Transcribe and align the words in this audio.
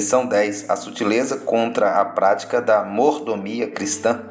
Lição 0.00 0.24
10: 0.24 0.70
A 0.70 0.76
sutileza 0.76 1.36
contra 1.36 2.00
a 2.00 2.04
prática 2.06 2.58
da 2.58 2.82
mordomia 2.82 3.70
cristã. 3.70 4.22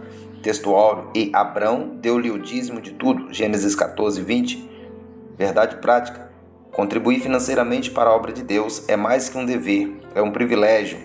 Texto 0.42 0.74
áureo. 0.74 1.12
E 1.14 1.30
Abrão 1.32 1.96
deu-lhe 2.02 2.32
o 2.32 2.40
dízimo 2.40 2.82
de 2.82 2.94
tudo. 2.94 3.32
Gênesis 3.32 3.76
14, 3.76 4.20
20. 4.20 4.68
Verdade 5.38 5.76
prática. 5.76 6.32
Contribuir 6.72 7.22
financeiramente 7.22 7.92
para 7.92 8.10
a 8.10 8.16
obra 8.16 8.34
de 8.34 8.42
Deus 8.42 8.90
é 8.90 8.96
mais 8.96 9.30
que 9.30 9.38
um 9.38 9.46
dever, 9.46 9.96
é 10.16 10.24
um 10.24 10.32
privilégio. 10.32 10.98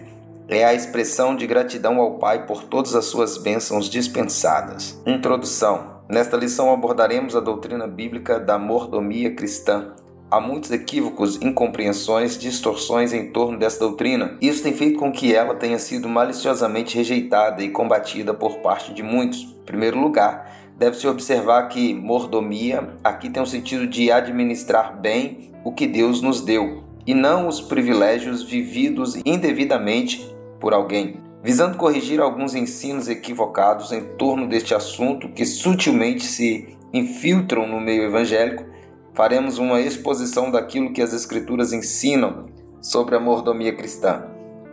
É 0.48 0.65
a 0.65 0.73
expressão 0.73 1.37
de 1.37 1.46
gratidão 1.46 2.01
ao 2.01 2.19
Pai 2.19 2.46
por 2.46 2.65
todas 2.65 2.95
as 2.95 3.05
suas 3.05 3.37
bênçãos 3.37 3.87
dispensadas. 3.87 4.99
Introdução. 5.05 6.01
Nesta 6.09 6.38
lição 6.38 6.73
abordaremos 6.73 7.37
a 7.37 7.41
doutrina 7.41 7.87
bíblica 7.87 8.41
da 8.41 8.59
mordomia 8.59 9.35
cristã. 9.35 9.93
Há 10.34 10.41
muitos 10.41 10.73
equívocos, 10.73 11.41
incompreensões, 11.41 12.37
distorções 12.37 13.12
em 13.12 13.30
torno 13.30 13.56
dessa 13.56 13.79
doutrina. 13.79 14.37
Isso 14.41 14.65
tem 14.65 14.73
feito 14.73 14.98
com 14.98 15.12
que 15.12 15.33
ela 15.33 15.55
tenha 15.55 15.79
sido 15.79 16.09
maliciosamente 16.09 16.97
rejeitada 16.97 17.62
e 17.62 17.69
combatida 17.69 18.34
por 18.34 18.57
parte 18.57 18.93
de 18.93 19.01
muitos. 19.01 19.43
Em 19.43 19.65
primeiro 19.65 19.97
lugar, 19.97 20.52
deve-se 20.77 21.07
observar 21.07 21.69
que 21.69 21.95
mordomia 21.95 22.97
aqui 23.05 23.30
tem 23.30 23.41
o 23.41 23.47
sentido 23.47 23.87
de 23.87 24.10
administrar 24.10 25.01
bem 25.01 25.52
o 25.62 25.70
que 25.70 25.87
Deus 25.87 26.20
nos 26.20 26.41
deu 26.41 26.82
e 27.07 27.15
não 27.15 27.46
os 27.46 27.60
privilégios 27.60 28.43
vividos 28.43 29.15
indevidamente 29.24 30.35
por 30.59 30.74
alguém. 30.74 31.21
Visando 31.45 31.79
corrigir 31.79 32.21
alguns 32.21 32.57
ensinos 32.57 33.09
equivocados 33.09 33.93
em 33.93 34.02
torno 34.16 34.49
deste 34.49 34.74
assunto 34.74 35.29
que 35.29 35.46
sutilmente 35.46 36.24
se 36.24 36.77
infiltram 36.93 37.68
no 37.68 37.80
meio 37.80 38.02
evangélico, 38.02 38.74
faremos 39.15 39.59
uma 39.59 39.80
exposição 39.80 40.51
daquilo 40.51 40.93
que 40.93 41.01
as 41.01 41.12
Escrituras 41.12 41.73
ensinam 41.73 42.46
sobre 42.80 43.15
a 43.16 43.21
mordomia 43.21 43.74
cristã. 43.74 44.26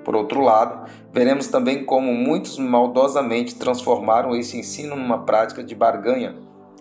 Por 0.04 0.16
outro 0.16 0.42
lado, 0.42 0.90
veremos 1.14 1.48
também 1.48 1.86
como 1.86 2.14
muitos 2.14 2.58
maldosamente 2.58 3.56
transformaram 3.56 4.36
esse 4.36 4.58
ensino 4.58 4.96
numa 4.96 5.20
prática 5.20 5.64
de 5.64 5.76
barganha. 5.76 6.36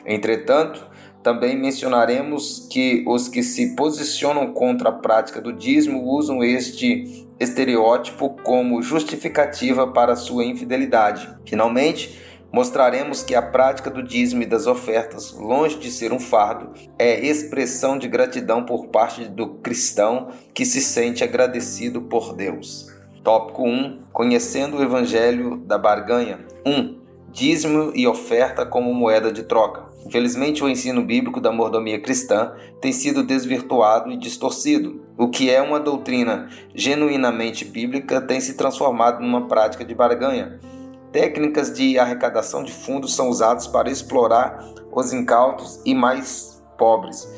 Entretanto, 0.06 0.88
também 1.22 1.54
mencionaremos 1.54 2.66
que 2.70 3.04
os 3.06 3.28
que 3.28 3.42
se 3.42 3.76
posicionam 3.76 4.54
contra 4.54 4.88
a 4.88 4.92
prática 4.92 5.38
do 5.38 5.52
dízimo 5.52 6.02
usam 6.02 6.42
este 6.42 7.28
estereótipo 7.38 8.30
como 8.42 8.80
justificativa 8.80 9.86
para 9.86 10.16
sua 10.16 10.44
infidelidade. 10.44 11.28
Finalmente, 11.44 12.18
mostraremos 12.52 13.22
que 13.22 13.34
a 13.34 13.42
prática 13.42 13.90
do 13.90 14.02
dízimo 14.02 14.42
e 14.42 14.46
das 14.46 14.66
ofertas, 14.66 15.32
longe 15.32 15.78
de 15.78 15.90
ser 15.90 16.12
um 16.12 16.18
fardo, 16.18 16.72
é 16.98 17.24
expressão 17.24 17.98
de 17.98 18.08
gratidão 18.08 18.64
por 18.64 18.88
parte 18.88 19.24
do 19.26 19.54
cristão 19.54 20.28
que 20.52 20.64
se 20.64 20.80
sente 20.80 21.22
agradecido 21.22 22.02
por 22.02 22.34
Deus. 22.34 22.88
Tópico 23.22 23.66
1: 23.66 24.04
Conhecendo 24.12 24.78
o 24.78 24.82
Evangelho 24.82 25.58
da 25.58 25.78
Barganha. 25.78 26.40
1. 26.66 26.98
Dízimo 27.30 27.92
e 27.94 28.06
oferta 28.06 28.66
como 28.66 28.92
moeda 28.92 29.32
de 29.32 29.44
troca. 29.44 29.88
Infelizmente, 30.04 30.64
o 30.64 30.68
ensino 30.68 31.02
bíblico 31.04 31.40
da 31.40 31.52
mordomia 31.52 32.00
cristã 32.00 32.52
tem 32.80 32.90
sido 32.90 33.22
desvirtuado 33.22 34.10
e 34.10 34.16
distorcido. 34.16 35.04
O 35.16 35.28
que 35.28 35.50
é 35.50 35.60
uma 35.60 35.78
doutrina 35.78 36.48
genuinamente 36.74 37.64
bíblica 37.64 38.20
tem 38.20 38.40
se 38.40 38.54
transformado 38.54 39.20
numa 39.20 39.46
prática 39.46 39.84
de 39.84 39.94
barganha 39.94 40.58
Técnicas 41.12 41.72
de 41.74 41.98
arrecadação 41.98 42.62
de 42.62 42.72
fundos 42.72 43.16
são 43.16 43.28
usadas 43.28 43.66
para 43.66 43.90
explorar 43.90 44.64
os 44.92 45.12
incautos 45.12 45.80
e 45.84 45.92
mais 45.92 46.62
pobres. 46.78 47.28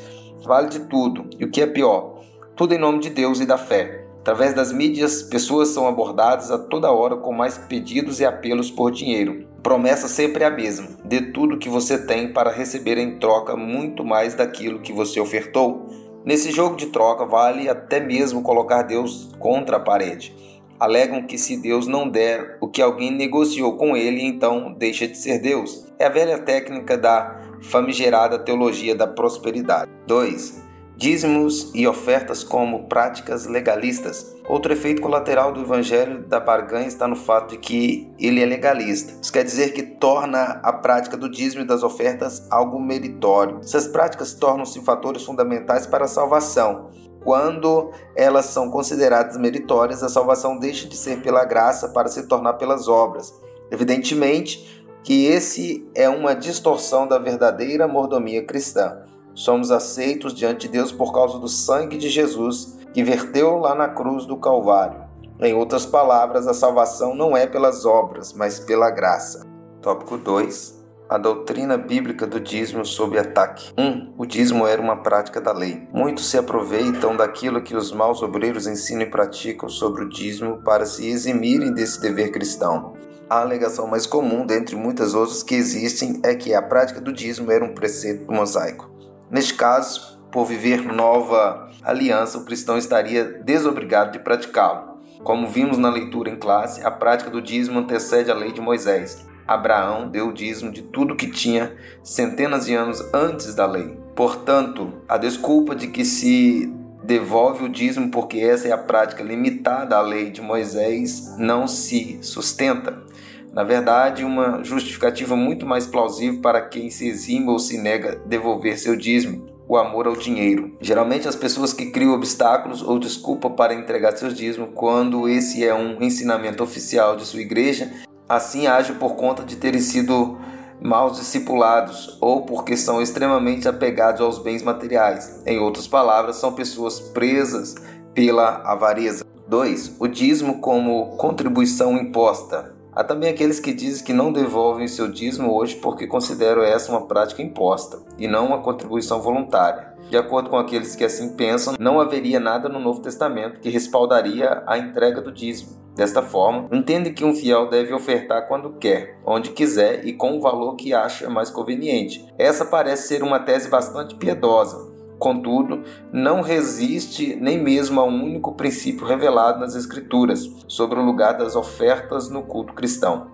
Vale 0.43 0.69
de 0.69 0.81
tudo. 0.81 1.27
E 1.39 1.45
o 1.45 1.49
que 1.49 1.59
é 1.59 1.65
pior? 1.65 2.21
Tudo 2.55 2.75
em 2.75 2.77
nome 2.77 2.99
de 2.99 3.09
Deus 3.09 3.39
e 3.39 3.47
da 3.47 3.57
fé. 3.57 4.05
Através 4.19 4.53
das 4.53 4.71
mídias, 4.71 5.23
pessoas 5.23 5.69
são 5.69 5.87
abordadas 5.87 6.51
a 6.51 6.57
toda 6.57 6.91
hora 6.91 7.17
com 7.17 7.33
mais 7.33 7.57
pedidos 7.57 8.19
e 8.19 8.25
apelos 8.25 8.69
por 8.69 8.91
dinheiro. 8.91 9.47
Promessa 9.63 10.07
sempre 10.07 10.43
a 10.43 10.51
mesma: 10.51 10.89
dê 11.03 11.19
tudo 11.31 11.57
que 11.57 11.67
você 11.67 11.97
tem 11.97 12.31
para 12.31 12.51
receber 12.51 12.99
em 12.99 13.17
troca 13.17 13.57
muito 13.57 14.05
mais 14.05 14.35
daquilo 14.35 14.81
que 14.81 14.93
você 14.93 15.19
ofertou. 15.19 15.87
Nesse 16.23 16.51
jogo 16.51 16.77
de 16.77 16.85
troca, 16.85 17.25
vale 17.25 17.67
até 17.67 17.99
mesmo 17.99 18.43
colocar 18.43 18.83
Deus 18.83 19.31
contra 19.39 19.77
a 19.77 19.79
parede 19.79 20.52
alegam 20.83 21.23
que 21.23 21.37
se 21.37 21.55
Deus 21.55 21.87
não 21.87 22.09
der 22.09 22.57
o 22.59 22.67
que 22.67 22.81
alguém 22.81 23.09
negociou 23.09 23.77
com 23.77 23.95
ele, 23.95 24.21
então 24.21 24.73
deixa 24.77 25.07
de 25.07 25.17
ser 25.17 25.39
Deus. 25.39 25.87
É 25.97 26.05
a 26.05 26.09
velha 26.09 26.37
técnica 26.37 26.97
da 26.97 27.39
famigerada 27.61 28.37
teologia 28.37 28.93
da 28.93 29.07
prosperidade. 29.07 29.89
2. 30.07 30.61
Dízimos 30.97 31.71
e 31.73 31.87
ofertas 31.87 32.43
como 32.43 32.83
práticas 32.89 33.45
legalistas. 33.45 34.35
Outro 34.45 34.73
efeito 34.73 35.01
colateral 35.01 35.53
do 35.53 35.61
evangelho 35.61 36.19
da 36.27 36.41
barganha 36.41 36.87
está 36.87 37.07
no 37.07 37.15
fato 37.15 37.51
de 37.51 37.59
que 37.59 38.11
ele 38.19 38.43
é 38.43 38.45
legalista. 38.45 39.13
Isso 39.21 39.31
quer 39.31 39.45
dizer 39.45 39.71
que 39.71 39.83
torna 39.83 40.59
a 40.61 40.73
prática 40.73 41.15
do 41.15 41.29
dízimo 41.29 41.63
e 41.63 41.65
das 41.65 41.81
ofertas 41.81 42.45
algo 42.51 42.77
meritório. 42.77 43.61
Essas 43.63 43.87
práticas 43.87 44.33
tornam-se 44.33 44.81
fatores 44.81 45.23
fundamentais 45.23 45.87
para 45.87 46.03
a 46.03 46.09
salvação 46.09 46.91
quando 47.23 47.91
elas 48.15 48.45
são 48.45 48.69
consideradas 48.69 49.37
meritórias, 49.37 50.03
a 50.03 50.09
salvação 50.09 50.57
deixa 50.57 50.87
de 50.87 50.95
ser 50.95 51.21
pela 51.21 51.45
graça 51.45 51.89
para 51.89 52.09
se 52.09 52.27
tornar 52.27 52.53
pelas 52.53 52.87
obras. 52.87 53.33
Evidentemente 53.71 54.83
que 55.03 55.25
esse 55.25 55.85
é 55.93 56.07
uma 56.07 56.33
distorção 56.33 57.07
da 57.07 57.17
verdadeira 57.17 57.87
mordomia 57.87 58.45
cristã. 58.45 59.03
Somos 59.33 59.71
aceitos 59.71 60.33
diante 60.33 60.67
de 60.67 60.73
Deus 60.73 60.91
por 60.91 61.11
causa 61.11 61.39
do 61.39 61.47
sangue 61.47 61.97
de 61.97 62.09
Jesus 62.09 62.77
que 62.93 63.03
verteu 63.03 63.57
lá 63.57 63.73
na 63.73 63.89
cruz 63.89 64.25
do 64.25 64.37
Calvário. 64.37 65.03
Em 65.39 65.53
outras 65.53 65.85
palavras, 65.85 66.47
a 66.47 66.53
salvação 66.53 67.15
não 67.15 67.35
é 67.35 67.47
pelas 67.47 67.85
obras, 67.85 68.31
mas 68.31 68.59
pela 68.59 68.89
graça. 68.91 69.45
Tópico 69.81 70.17
2 70.17 70.82
a 71.13 71.17
doutrina 71.19 71.77
bíblica 71.77 72.25
do 72.25 72.39
dízimo 72.39 72.83
sob 72.83 73.19
ataque. 73.19 73.71
1. 73.77 73.83
Um, 73.83 74.13
o 74.17 74.25
dízimo 74.25 74.65
era 74.65 74.81
uma 74.81 75.03
prática 75.03 75.39
da 75.39 75.53
lei. 75.53 75.87
Muitos 75.93 76.27
se 76.27 76.39
aproveitam 76.39 77.15
daquilo 77.15 77.61
que 77.61 77.75
os 77.75 77.91
maus 77.91 78.23
obreiros 78.23 78.65
ensinam 78.65 79.03
e 79.03 79.11
praticam 79.11 79.69
sobre 79.69 80.05
o 80.05 80.09
dízimo 80.09 80.63
para 80.63 80.87
se 80.87 81.07
eximirem 81.07 81.71
desse 81.71 82.01
dever 82.01 82.31
cristão. 82.31 82.95
A 83.29 83.41
alegação 83.41 83.85
mais 83.85 84.07
comum, 84.07 84.43
dentre 84.43 84.75
muitas 84.75 85.13
outras 85.13 85.43
que 85.43 85.53
existem, 85.53 86.19
é 86.23 86.33
que 86.33 86.51
a 86.51 86.63
prática 86.63 86.99
do 86.99 87.13
dízimo 87.13 87.51
era 87.51 87.63
um 87.63 87.75
preceito 87.75 88.33
mosaico. 88.33 88.89
Neste 89.29 89.53
caso, 89.53 90.19
por 90.31 90.45
viver 90.45 90.81
nova 90.81 91.69
aliança, 91.83 92.39
o 92.39 92.45
cristão 92.45 92.75
estaria 92.75 93.23
desobrigado 93.23 94.13
de 94.13 94.17
praticá-lo. 94.17 94.97
Como 95.23 95.47
vimos 95.47 95.77
na 95.77 95.91
leitura 95.91 96.31
em 96.31 96.35
classe, 96.35 96.83
a 96.83 96.89
prática 96.89 97.29
do 97.29 97.39
dízimo 97.39 97.77
antecede 97.77 98.31
a 98.31 98.33
lei 98.33 98.51
de 98.51 98.59
Moisés. 98.59 99.31
Abraão 99.47 100.07
deu 100.07 100.29
o 100.29 100.33
dízimo 100.33 100.71
de 100.71 100.81
tudo 100.81 101.15
que 101.15 101.29
tinha 101.29 101.73
centenas 102.01 102.65
de 102.65 102.73
anos 102.73 103.03
antes 103.13 103.53
da 103.53 103.65
lei. 103.65 103.97
Portanto, 104.15 104.93
a 105.07 105.17
desculpa 105.17 105.75
de 105.75 105.87
que 105.87 106.05
se 106.05 106.71
devolve 107.03 107.65
o 107.65 107.69
dízimo 107.69 108.09
porque 108.09 108.37
essa 108.37 108.67
é 108.67 108.71
a 108.71 108.77
prática 108.77 109.23
limitada 109.23 109.97
à 109.97 110.01
lei 110.01 110.29
de 110.29 110.41
Moisés 110.41 111.35
não 111.37 111.67
se 111.67 112.19
sustenta. 112.21 113.03
Na 113.51 113.63
verdade, 113.63 114.23
uma 114.23 114.63
justificativa 114.63 115.35
muito 115.35 115.65
mais 115.65 115.85
plausível 115.85 116.41
para 116.41 116.61
quem 116.61 116.89
se 116.89 117.07
exime 117.07 117.49
ou 117.49 117.59
se 117.59 117.77
nega 117.77 118.19
devolver 118.25 118.79
seu 118.79 118.95
dízimo 118.95 119.53
o 119.67 119.77
amor 119.77 120.07
ao 120.07 120.15
dinheiro. 120.15 120.75
Geralmente 120.81 121.27
as 121.27 121.35
pessoas 121.35 121.71
que 121.73 121.87
criam 121.87 122.13
obstáculos 122.13 122.81
ou 122.81 122.99
desculpa 122.99 123.49
para 123.49 123.73
entregar 123.73 124.15
seus 124.17 124.33
dízimos 124.33 124.69
quando 124.75 125.27
esse 125.27 125.63
é 125.65 125.73
um 125.73 126.01
ensinamento 126.01 126.63
oficial 126.63 127.15
de 127.15 127.25
sua 127.25 127.41
igreja 127.41 127.91
assim 128.35 128.67
agem 128.67 128.95
por 128.95 129.15
conta 129.15 129.43
de 129.43 129.55
terem 129.55 129.81
sido 129.81 130.37
mal 130.81 131.11
discipulados 131.11 132.17
ou 132.19 132.41
porque 132.41 132.75
são 132.75 133.01
extremamente 133.01 133.67
apegados 133.67 134.21
aos 134.21 134.37
bens 134.37 134.61
materiais. 134.61 135.41
Em 135.45 135.59
outras 135.59 135.87
palavras, 135.87 136.35
são 136.35 136.53
pessoas 136.53 136.99
presas 136.99 137.75
pela 138.13 138.61
avareza. 138.65 139.25
2. 139.47 139.95
O 139.99 140.07
dízimo 140.07 140.59
como 140.59 141.15
contribuição 141.17 141.97
imposta. 141.97 142.73
Há 142.95 143.03
também 143.03 143.29
aqueles 143.29 143.59
que 143.59 143.73
dizem 143.73 144.05
que 144.05 144.13
não 144.13 144.31
devolvem 144.31 144.87
seu 144.87 145.07
dízimo 145.11 145.51
hoje 145.51 145.75
porque 145.77 146.05
consideram 146.05 146.61
essa 146.61 146.91
uma 146.91 147.07
prática 147.07 147.41
imposta 147.41 147.99
e 148.19 148.27
não 148.27 148.45
uma 148.45 148.61
contribuição 148.61 149.19
voluntária. 149.21 149.93
De 150.09 150.17
acordo 150.17 150.49
com 150.49 150.57
aqueles 150.57 150.95
que 150.95 151.03
assim 151.03 151.35
pensam, 151.35 151.73
não 151.79 151.99
haveria 151.99 152.39
nada 152.39 152.69
no 152.69 152.79
Novo 152.79 153.01
Testamento 153.01 153.59
que 153.59 153.69
respaldaria 153.69 154.61
a 154.67 154.77
entrega 154.77 155.21
do 155.21 155.31
dízimo. 155.31 155.82
Desta 155.95 156.23
forma, 156.23 156.67
entende 156.71 157.11
que 157.11 157.23
um 157.23 157.35
fiel 157.35 157.69
deve 157.69 157.93
ofertar 157.93 158.47
quando 158.47 158.73
quer, 158.77 159.19
onde 159.25 159.51
quiser 159.51 160.05
e 160.05 160.13
com 160.13 160.37
o 160.37 160.41
valor 160.41 160.75
que 160.75 160.93
acha 160.93 161.29
mais 161.29 161.51
conveniente. 161.51 162.25
Essa 162.37 162.65
parece 162.65 163.07
ser 163.07 163.21
uma 163.21 163.39
tese 163.39 163.69
bastante 163.69 164.15
piedosa. 164.15 164.91
Contudo, 165.19 165.83
não 166.11 166.41
resiste 166.41 167.35
nem 167.35 167.61
mesmo 167.61 168.01
a 168.01 168.03
um 168.03 168.23
único 168.23 168.53
princípio 168.55 169.05
revelado 169.05 169.59
nas 169.59 169.75
Escrituras 169.75 170.49
sobre 170.67 170.99
o 170.99 171.05
lugar 171.05 171.37
das 171.37 171.55
ofertas 171.55 172.29
no 172.29 172.43
culto 172.43 172.73
cristão. 172.73 173.32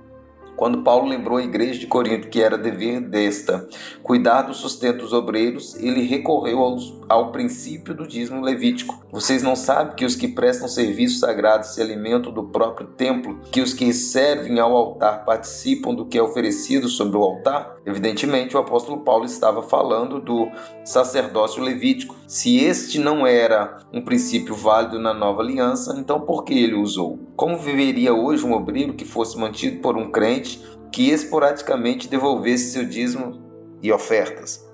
Quando 0.60 0.84
Paulo 0.84 1.08
lembrou 1.08 1.38
à 1.38 1.42
igreja 1.42 1.80
de 1.80 1.88
Corinto 1.88 2.28
que 2.28 2.42
era 2.42 2.58
dever 2.58 3.00
desta 3.00 3.66
cuidar 4.04 4.42
do 4.42 4.54
sustento 4.54 4.98
dos 4.98 5.14
obreiros, 5.14 5.74
ele 5.78 6.02
recorreu 6.02 6.60
aos, 6.60 6.94
ao 7.08 7.32
princípio 7.32 7.96
do 7.96 8.06
dízimo 8.06 8.42
levítico. 8.42 9.02
Vocês 9.10 9.42
não 9.42 9.56
sabem 9.56 9.96
que 9.96 10.04
os 10.04 10.18
que 10.18 10.28
prestam 10.28 10.68
serviços 10.68 11.22
sagrados 11.22 11.70
se 11.70 11.82
alimentam 11.82 12.34
do 12.34 12.44
próprio 12.44 12.88
templo, 12.88 13.40
que 13.54 13.62
os 13.62 13.74
que 13.74 13.94
servem 13.94 14.60
ao 14.60 14.76
altar 14.76 15.24
participam 15.24 15.96
do 15.96 16.06
que 16.06 16.18
é 16.18 16.22
oferecido 16.22 16.90
sobre 16.90 17.16
o 17.16 17.24
altar? 17.24 17.78
Evidentemente, 17.86 18.58
o 18.58 18.60
apóstolo 18.60 18.98
Paulo 18.98 19.24
estava 19.24 19.64
falando 19.64 20.20
do 20.20 20.50
sacerdócio 20.84 21.64
levítico. 21.64 22.18
Se 22.28 22.58
este 22.58 23.00
não 23.00 23.26
era 23.26 23.80
um 23.94 24.02
princípio 24.02 24.54
válido 24.56 25.00
na 25.00 25.14
nova 25.14 25.42
aliança, 25.42 25.96
então 25.98 26.20
por 26.20 26.44
que 26.44 26.54
ele 26.54 26.76
usou? 26.76 27.29
Como 27.40 27.58
viveria 27.58 28.14
hoje 28.14 28.46
um 28.46 28.52
obreiro 28.52 28.92
que 28.92 29.06
fosse 29.06 29.38
mantido 29.38 29.80
por 29.80 29.96
um 29.96 30.12
crente 30.12 30.62
que 30.92 31.10
esporadicamente 31.10 32.10
devolvesse 32.10 32.74
seu 32.74 32.84
dízimo 32.84 33.40
e 33.82 33.94
ofertas? 33.94 34.70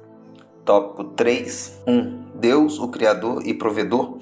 Tópico 0.66 1.04
3. 1.12 1.84
1. 1.86 2.24
Deus, 2.40 2.80
o 2.80 2.88
Criador 2.88 3.46
e 3.46 3.54
Provedor. 3.54 4.18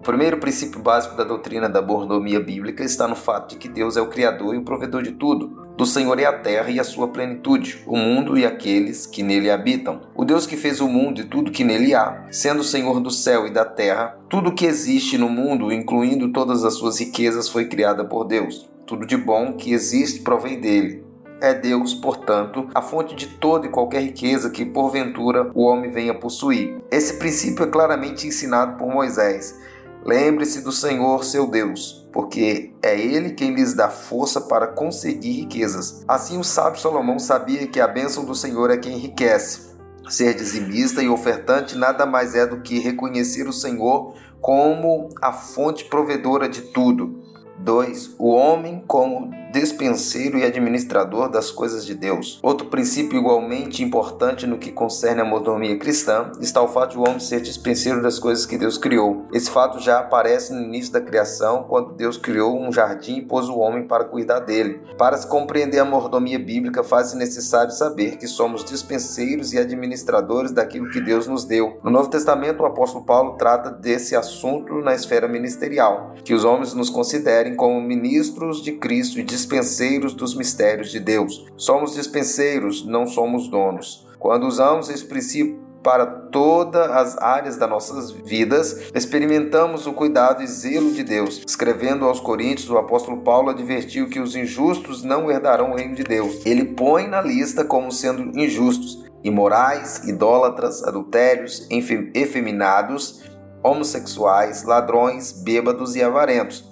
O 0.00 0.02
primeiro 0.02 0.38
princípio 0.38 0.80
básico 0.80 1.14
da 1.14 1.24
doutrina 1.24 1.68
da 1.68 1.82
mordomia 1.82 2.40
bíblica 2.40 2.82
está 2.82 3.06
no 3.06 3.14
fato 3.14 3.50
de 3.50 3.56
que 3.56 3.68
Deus 3.68 3.98
é 3.98 4.00
o 4.00 4.08
Criador 4.08 4.54
e 4.54 4.56
o 4.56 4.62
provedor 4.62 5.02
de 5.02 5.12
tudo. 5.12 5.48
Do 5.76 5.84
Senhor 5.84 6.18
é 6.18 6.24
a 6.24 6.32
terra 6.32 6.70
e 6.70 6.80
a 6.80 6.84
sua 6.84 7.08
plenitude, 7.08 7.84
o 7.86 7.98
mundo 7.98 8.38
e 8.38 8.46
aqueles 8.46 9.04
que 9.04 9.22
nele 9.22 9.50
habitam. 9.50 10.00
O 10.14 10.24
Deus 10.24 10.46
que 10.46 10.56
fez 10.56 10.80
o 10.80 10.88
mundo 10.88 11.20
e 11.20 11.24
tudo 11.24 11.50
que 11.50 11.62
nele 11.62 11.94
há, 11.94 12.24
sendo 12.30 12.60
o 12.60 12.64
Senhor 12.64 12.98
do 12.98 13.10
céu 13.10 13.46
e 13.46 13.50
da 13.50 13.66
terra, 13.66 14.16
tudo 14.26 14.54
que 14.54 14.64
existe 14.64 15.18
no 15.18 15.28
mundo, 15.28 15.70
incluindo 15.70 16.32
todas 16.32 16.64
as 16.64 16.72
suas 16.74 16.98
riquezas, 16.98 17.50
foi 17.50 17.66
criada 17.66 18.02
por 18.02 18.24
Deus. 18.24 18.70
Tudo 18.86 19.06
de 19.06 19.18
bom 19.18 19.52
que 19.52 19.74
existe 19.74 20.22
provém 20.22 20.58
dele. 20.58 21.04
É 21.42 21.52
Deus, 21.52 21.92
portanto, 21.92 22.68
a 22.74 22.80
fonte 22.80 23.14
de 23.14 23.26
toda 23.26 23.66
e 23.66 23.70
qualquer 23.70 24.00
riqueza 24.00 24.48
que 24.48 24.64
porventura 24.64 25.50
o 25.54 25.62
homem 25.62 25.90
venha 25.90 26.14
possuir. 26.14 26.78
Esse 26.90 27.18
princípio 27.18 27.66
é 27.66 27.68
claramente 27.68 28.26
ensinado 28.26 28.78
por 28.78 28.88
Moisés 28.88 29.60
Lembre-se 30.04 30.62
do 30.62 30.72
Senhor 30.72 31.24
seu 31.24 31.46
Deus, 31.46 32.08
porque 32.12 32.72
é 32.82 32.98
Ele 32.98 33.30
quem 33.30 33.54
lhes 33.54 33.74
dá 33.74 33.88
força 33.88 34.40
para 34.40 34.66
conseguir 34.66 35.32
riquezas. 35.32 36.02
Assim 36.08 36.38
o 36.38 36.44
sábio 36.44 36.80
Salomão 36.80 37.18
sabia 37.18 37.66
que 37.66 37.80
a 37.80 37.86
bênção 37.86 38.24
do 38.24 38.34
Senhor 38.34 38.70
é 38.70 38.78
quem 38.78 38.94
enriquece. 38.94 39.70
Ser 40.08 40.34
dizimista 40.34 41.02
e 41.02 41.08
ofertante 41.08 41.76
nada 41.76 42.06
mais 42.06 42.34
é 42.34 42.46
do 42.46 42.62
que 42.62 42.78
reconhecer 42.78 43.46
o 43.46 43.52
Senhor 43.52 44.14
como 44.40 45.10
a 45.20 45.32
fonte 45.32 45.84
provedora 45.84 46.48
de 46.48 46.62
tudo. 46.62 47.22
2. 47.58 48.14
O 48.18 48.30
homem 48.30 48.82
como 48.86 49.30
despenseiro 49.52 50.38
e 50.38 50.44
administrador 50.44 51.28
das 51.28 51.50
coisas 51.50 51.84
de 51.84 51.94
Deus. 51.94 52.38
Outro 52.42 52.68
princípio 52.68 53.18
igualmente 53.18 53.82
importante 53.82 54.46
no 54.46 54.58
que 54.58 54.70
concerne 54.70 55.20
a 55.20 55.24
mordomia 55.24 55.76
cristã 55.78 56.30
está 56.40 56.62
o 56.62 56.68
fato 56.68 56.92
de 56.92 56.98
o 56.98 57.02
homem 57.02 57.20
ser 57.20 57.40
despenseiro 57.40 58.02
das 58.02 58.18
coisas 58.18 58.46
que 58.46 58.56
Deus 58.56 58.78
criou. 58.78 59.26
Esse 59.32 59.50
fato 59.50 59.80
já 59.80 59.98
aparece 59.98 60.52
no 60.52 60.62
início 60.62 60.92
da 60.92 61.00
criação, 61.00 61.64
quando 61.68 61.94
Deus 61.94 62.16
criou 62.16 62.58
um 62.60 62.72
jardim 62.72 63.18
e 63.18 63.22
pôs 63.22 63.48
o 63.48 63.58
homem 63.58 63.86
para 63.86 64.04
cuidar 64.04 64.40
dele. 64.40 64.80
Para 64.96 65.16
se 65.16 65.26
compreender 65.26 65.78
a 65.78 65.84
mordomia 65.84 66.38
bíblica, 66.38 66.84
faz-se 66.84 67.16
necessário 67.16 67.72
saber 67.72 68.16
que 68.16 68.26
somos 68.26 68.64
dispenseiros 68.64 69.52
e 69.52 69.58
administradores 69.58 70.52
daquilo 70.52 70.90
que 70.90 71.00
Deus 71.00 71.26
nos 71.26 71.44
deu. 71.44 71.78
No 71.82 71.90
Novo 71.90 72.08
Testamento, 72.08 72.62
o 72.62 72.66
apóstolo 72.66 73.04
Paulo 73.04 73.36
trata 73.36 73.70
desse 73.70 74.14
assunto 74.14 74.74
na 74.76 74.94
esfera 74.94 75.26
ministerial, 75.26 76.14
que 76.24 76.34
os 76.34 76.44
homens 76.44 76.74
nos 76.74 76.90
considerem 76.90 77.54
como 77.54 77.80
ministros 77.80 78.62
de 78.62 78.72
Cristo 78.72 79.18
e 79.18 79.22
dispenseiros 79.40 80.12
dos 80.12 80.34
mistérios 80.34 80.90
de 80.90 81.00
Deus. 81.00 81.46
Somos 81.56 81.94
dispenseiros, 81.94 82.84
não 82.84 83.06
somos 83.06 83.48
donos. 83.48 84.06
Quando 84.18 84.46
usamos 84.46 84.90
esse 84.90 85.04
princípio 85.04 85.58
para 85.82 86.04
todas 86.04 86.90
as 86.90 87.16
áreas 87.16 87.56
das 87.56 87.70
nossas 87.70 88.10
vidas, 88.10 88.90
experimentamos 88.94 89.86
o 89.86 89.94
cuidado 89.94 90.42
e 90.42 90.46
zelo 90.46 90.92
de 90.92 91.02
Deus. 91.02 91.42
Escrevendo 91.46 92.04
aos 92.04 92.20
Coríntios, 92.20 92.68
o 92.68 92.76
apóstolo 92.76 93.22
Paulo 93.22 93.48
advertiu 93.48 94.08
que 94.08 94.20
os 94.20 94.36
injustos 94.36 95.02
não 95.02 95.30
herdarão 95.30 95.70
o 95.72 95.74
reino 95.74 95.94
de 95.94 96.04
Deus. 96.04 96.44
Ele 96.44 96.66
põe 96.66 97.08
na 97.08 97.22
lista 97.22 97.64
como 97.64 97.90
sendo 97.90 98.38
injustos, 98.38 99.04
imorais, 99.24 100.06
idólatras, 100.06 100.84
adultérios, 100.84 101.66
efeminados, 102.14 103.22
homossexuais, 103.62 104.64
ladrões, 104.64 105.32
bêbados 105.32 105.96
e 105.96 106.02
avarentos. 106.02 106.69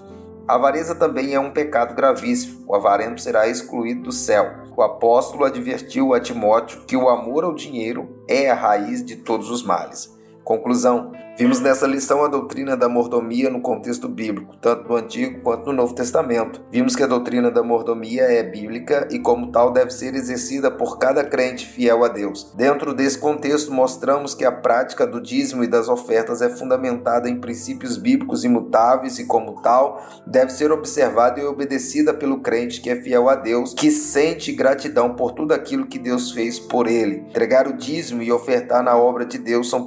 A 0.49 0.55
avareza 0.55 0.95
também 0.95 1.35
é 1.35 1.39
um 1.39 1.51
pecado 1.51 1.95
gravíssimo. 1.95 2.65
O 2.67 2.75
avarento 2.75 3.21
será 3.21 3.47
excluído 3.47 4.05
do 4.05 4.13
céu. 4.13 4.51
O 4.75 4.83
apóstolo 4.83 5.45
advertiu 5.45 6.15
a 6.15 6.21
Timóteo 6.21 6.87
que 6.87 6.97
o 6.97 7.11
amor 7.11 7.45
ao 7.45 7.55
dinheiro 7.55 8.25
é 8.27 8.49
a 8.49 8.55
raiz 8.55 9.05
de 9.05 9.17
todos 9.17 9.51
os 9.51 9.63
males. 9.63 10.18
Conclusão: 10.49 11.13
Vimos 11.39 11.61
nessa 11.61 11.87
lição 11.87 12.25
a 12.25 12.29
doutrina 12.29 12.77
da 12.77 12.89
mordomia 12.89 13.49
no 13.49 13.61
contexto 13.61 14.09
bíblico, 14.09 14.57
tanto 14.57 14.89
no 14.89 14.97
Antigo 14.97 15.41
quanto 15.43 15.67
no 15.67 15.73
Novo 15.73 15.95
Testamento. 15.95 16.61
Vimos 16.69 16.97
que 16.97 17.03
a 17.05 17.07
doutrina 17.07 17.49
da 17.49 17.63
mordomia 17.63 18.23
é 18.23 18.43
bíblica 18.43 19.07
e, 19.09 19.21
como 19.21 19.53
tal, 19.53 19.73
deve 19.73 19.93
ser 19.93 20.17
exercida 20.17 20.69
por 20.69 20.99
cada 20.99 21.23
crente 21.23 21.65
fiel 21.65 22.03
a 22.03 22.09
Deus. 22.09 22.53
Dentro 22.57 22.93
desse 22.93 23.19
contexto, 23.19 23.73
mostramos 23.73 24.35
que 24.35 24.45
a 24.45 24.51
prática 24.51 25.07
do 25.07 25.21
dízimo 25.21 25.63
e 25.63 25.69
das 25.69 25.89
ofertas 25.89 26.43
é 26.43 26.49
fundamentada 26.49 27.31
em 27.31 27.39
princípios 27.39 27.97
bíblicos 27.97 28.43
imutáveis 28.43 29.21
e, 29.21 29.27
como 29.27 29.63
tal, 29.63 30.03
deve 30.27 30.51
ser 30.51 30.73
observada 30.73 31.39
e 31.39 31.45
obedecida 31.45 32.13
pelo 32.13 32.41
crente 32.41 32.81
que 32.81 32.91
é 32.91 32.97
fiel 32.97 33.29
a 33.29 33.37
Deus, 33.37 33.75
que 33.75 33.93
sente 33.93 34.51
gratidão 34.51 35.15
por 35.15 35.31
tudo 35.31 35.55
aquilo 35.55 35.87
que 35.87 36.01
Deus 36.01 36.33
fez 36.33 36.59
por 36.59 36.89
ele. 36.89 37.19
Entregar 37.29 37.69
o 37.69 37.77
dízimo 37.77 38.23
e 38.25 38.33
ofertar 38.33 38.83
na 38.83 38.97
obra 38.97 39.25
de 39.25 39.39
Deus 39.39 39.71
são 39.71 39.85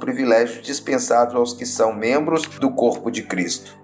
privilégios 0.52 0.66
dispensados 0.66 1.34
aos 1.34 1.52
que 1.52 1.64
são 1.64 1.94
membros 1.94 2.42
do 2.46 2.70
corpo 2.70 3.10
de 3.10 3.22
Cristo. 3.22 3.81